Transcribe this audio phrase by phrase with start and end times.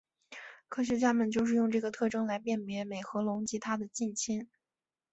[0.67, 4.49] 科学家们就是用这个特征来辨别美颌龙及它的近亲。